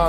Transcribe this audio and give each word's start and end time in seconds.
I 0.00 0.08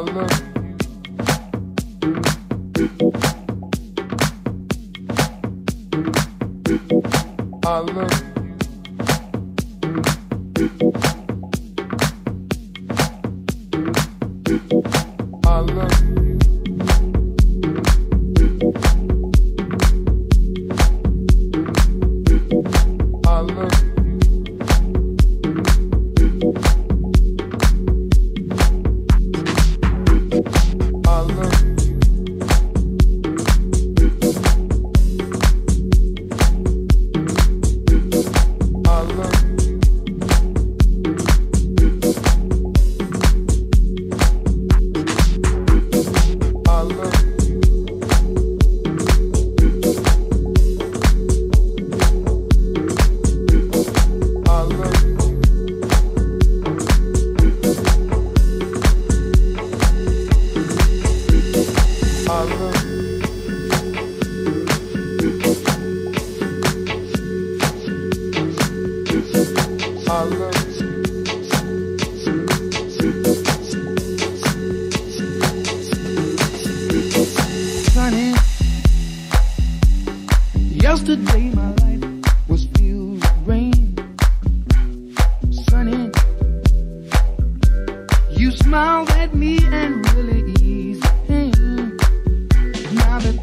love 0.00 0.37
love 7.80 8.17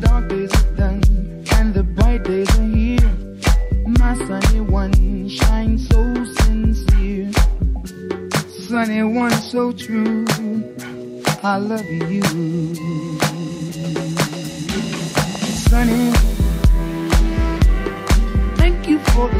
dark 0.01 0.27
days 0.29 0.53
are 0.53 0.71
done 0.75 1.01
and 1.53 1.73
the 1.73 1.83
bright 1.83 2.23
days 2.23 2.49
are 2.59 2.63
here. 2.63 3.15
My 3.99 4.15
sunny 4.27 4.61
one 4.61 5.29
shines 5.29 5.87
so 5.89 6.01
sincere. 6.41 7.31
Sunny 8.67 9.03
one 9.03 9.31
so 9.31 9.71
true. 9.71 10.25
I 11.43 11.57
love 11.57 11.85
you. 11.85 12.23
Sunny, 15.69 16.11
thank 18.57 18.87
you 18.87 18.99
for 18.99 19.29
the 19.29 19.39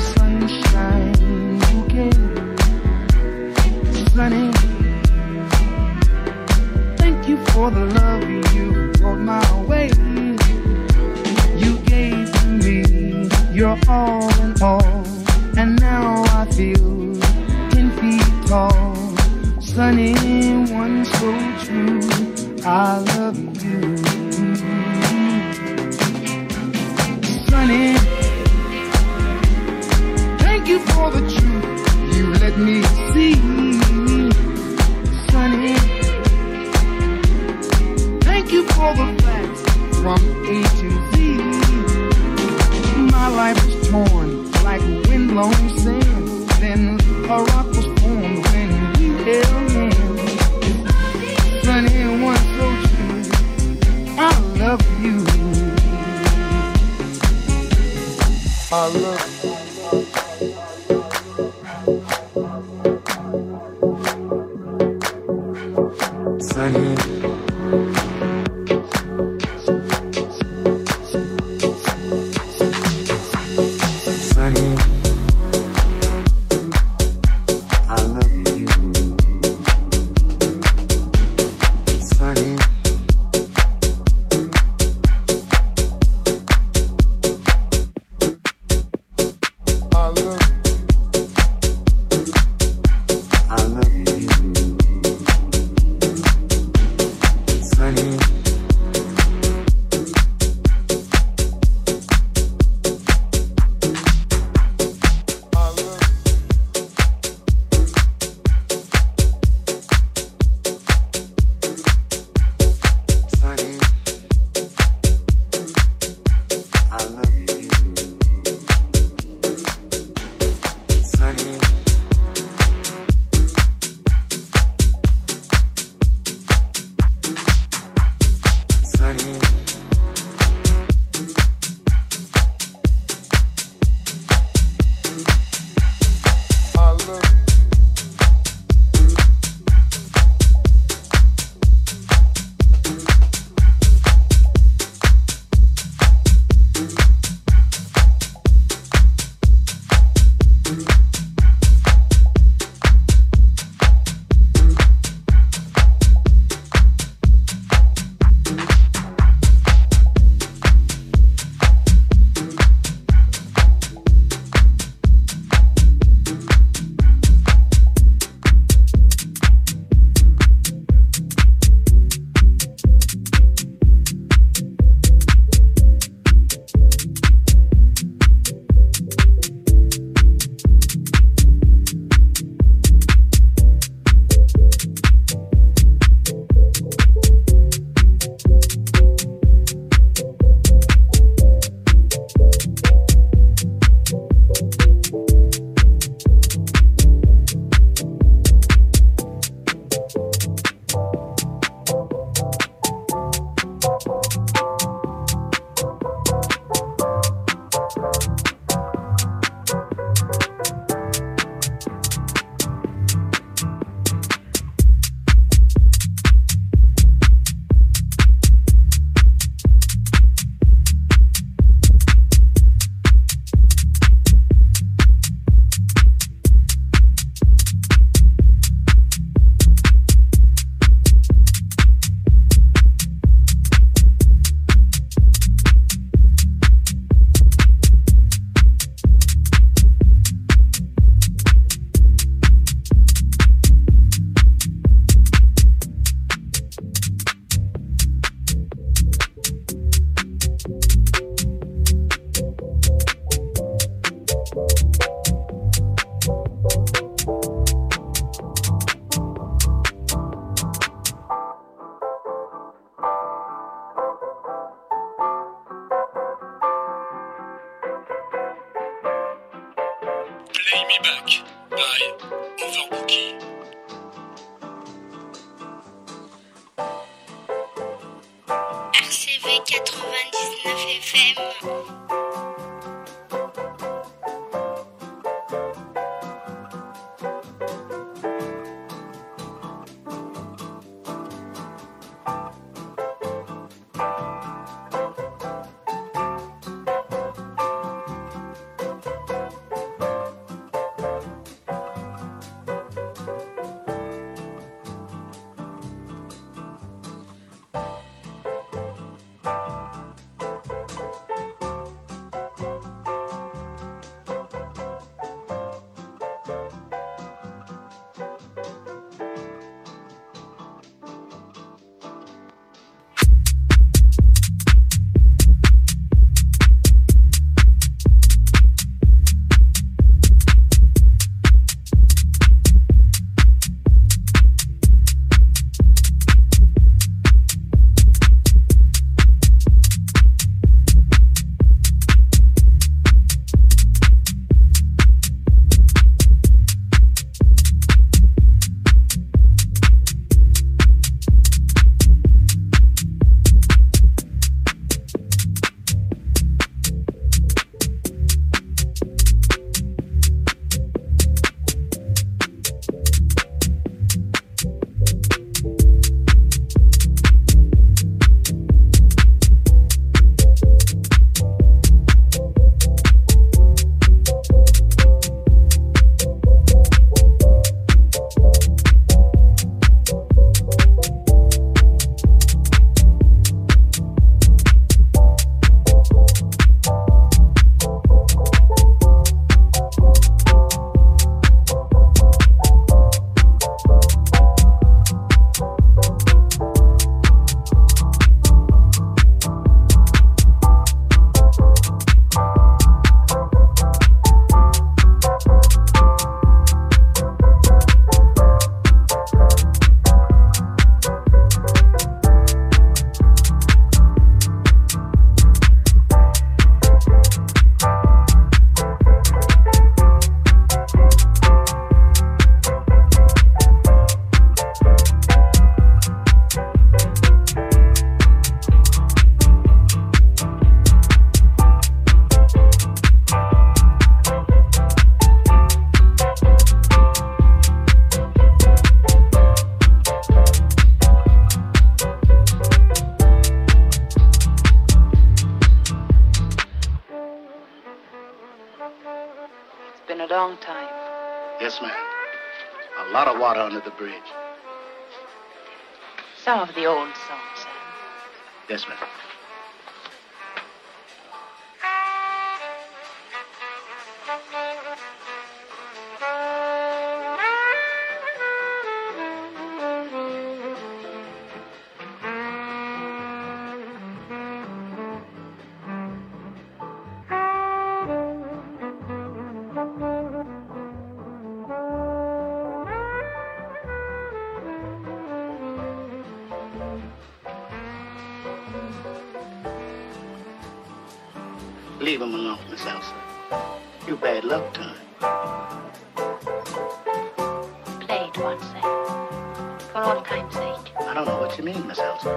Feed 502.26 502.34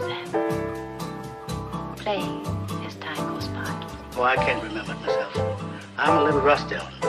them. 0.00 0.26
Play 1.94 2.42
as 2.84 2.96
time 2.96 3.28
goes 3.28 3.46
by. 3.46 3.86
Oh, 4.16 4.22
I 4.24 4.34
can't 4.34 4.60
remember 4.64 4.94
myself. 4.96 5.62
I'm 5.96 6.18
a 6.18 6.24
little 6.24 6.40
rusty 6.40 6.74
on 6.74 7.01